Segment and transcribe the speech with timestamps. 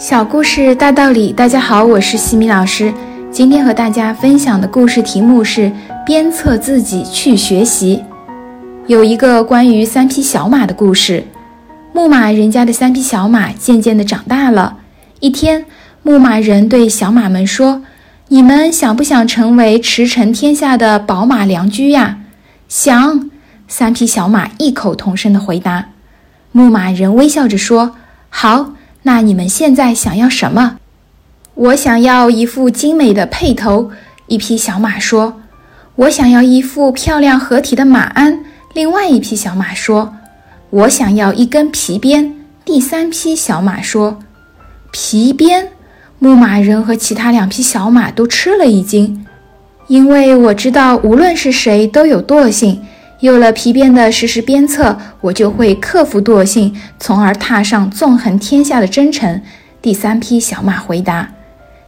[0.00, 2.90] 小故事大道理，大家好，我是西米老师。
[3.30, 5.70] 今天和大家分享的故事题目是
[6.06, 8.02] 鞭策自己去学习。
[8.86, 11.22] 有一个关于三匹小马的故事。
[11.92, 14.78] 牧马人家的三匹小马渐渐地长大了。
[15.20, 15.66] 一天，
[16.02, 17.82] 牧马人对小马们说
[18.28, 22.20] ：“你们想不想成为驰骋天下的宝马良驹呀
[22.70, 23.28] ？”“想。”
[23.68, 25.90] 三匹小马异口同声地回答。
[26.52, 27.96] 牧马人微笑着说
[28.30, 30.78] ：“好。”那你们现在想要什么？
[31.54, 33.90] 我想要一副精美的辔头。
[34.26, 35.40] 一匹小马说
[35.96, 40.14] ：“我想要一副漂亮合体的马鞍。”另外一匹小马说
[40.70, 44.20] ：“我想要一根皮鞭。”第三匹小马说
[44.92, 45.68] ：“皮鞭。”
[46.20, 49.26] 牧马人和其他两匹小马都吃了一惊，
[49.88, 52.82] 因为我知道，无论是谁都有惰性。
[53.20, 59.42] 有了皮鞭的实时鞭策，我就会克服惰性，从而踏上纵横天下的征程。
[59.82, 61.30] 第三匹小马回答。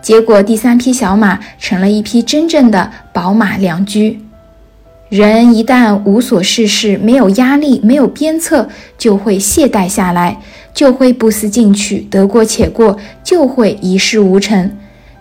[0.00, 4.20] 结果，第三匹小马成了一匹真正的宝马良驹。
[5.08, 10.40] 人一旦无所事事，没有压力，没有鞭策，就会懈怠下来，
[10.72, 14.70] 就会不思进取，得过且过，就会一事无成。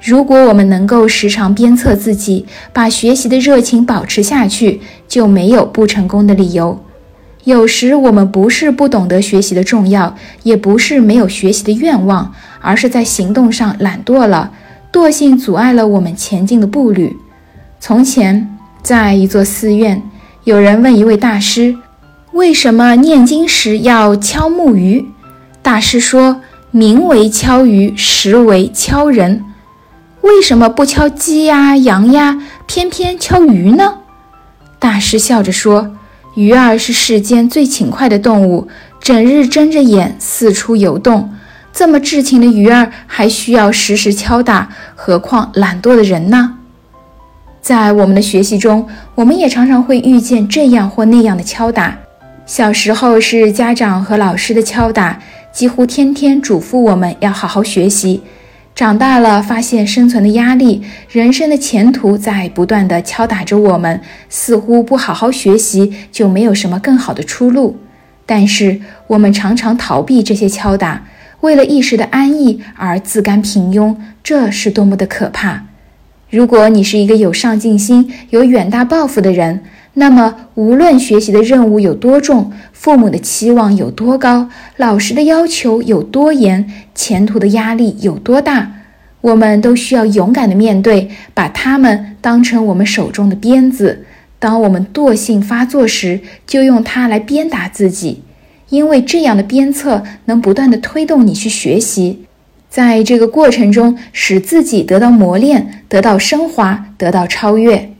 [0.06, 6.80] 如果我们能够时常鞭策自己，把学习的热情保持下去，就没有不成功的理由。
[7.46, 12.32] 有时我们不是不懂得学习的重要，也不是没有学习的愿望，
[12.62, 14.52] 而是在行动上懒惰了，
[14.94, 17.18] 惰性阻碍了我们前进的步履。
[17.80, 18.48] 从前，
[18.84, 20.00] 在一座寺院，
[20.44, 21.76] 有人问一位大师
[22.34, 25.04] ：“为什么念经时要敲木鱼？”
[25.64, 29.44] 大师说：“名为敲鱼，实为敲人。”
[30.26, 34.00] 为什么不敲鸡呀、羊呀，偏偏敲鱼呢？
[34.80, 35.98] 大师笑着说
[36.34, 38.68] ：“鱼儿是世间最勤快的动物，
[39.00, 41.32] 整日睁着眼四处游动。
[41.72, 46.56] 这么至勤的鱼儿，还需要时时敲打，何况懒惰的人呢？”
[47.62, 51.96] 在我们的学习中，我们也常常会遇见这样或那样的敲打。
[52.48, 55.20] 小时候是家长和老师的敲打，
[55.54, 58.24] 几乎天天嘱咐我们要好好学习。
[58.76, 67.78] 长大了，发现生存的压力、人生的前途在不断的敲打着我们，似乎不好好学习就没有什么更好的出路。
[68.26, 71.06] 但是我们常常逃避这些敲打，
[71.40, 75.64] 为了一时的安逸而自甘平庸，这是多么的可怕！
[76.36, 79.62] 如果你是一个有上进心、有远大抱负的人，
[79.94, 88.70] 那么，无论学习的任务有多重，父母的期望有多高，老师的要求有多严，前途的压力有多大，
[89.22, 94.04] 我们都需要勇敢的面对，把他们当成我们手中的鞭子。
[94.38, 98.24] 当我们惰性发作时，就用它来鞭打自己，
[98.68, 102.25] 因为这样的鞭策能不断的推动你去学习，
[102.76, 107.94] 在这个过程中，使自己得到磨练，得到升华，得到超越。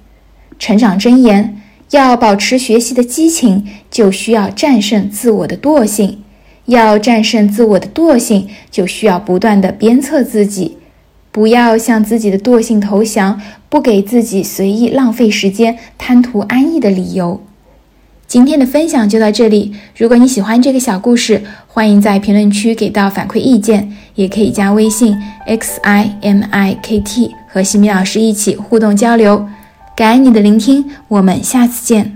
[0.60, 1.62] 成长箴言。
[1.92, 6.18] 要保持学习的激情，就需要战胜自我的惰性；
[6.66, 10.78] 要战胜自我的惰性，就需要不断的鞭策自己，
[11.32, 17.42] 不要向自己的惰性投降，不给自己随意浪费时间、贪图安逸的理由。
[18.28, 19.74] 今天的分享就到这里。
[19.96, 25.16] 如果你喜欢这个小故事，欢迎在评论区给到反馈意见，也可以加微信
[25.46, 29.48] x i m i k t 和西米老师一起互动交流。
[29.96, 32.15] 感恩你的聆听，我们下次见。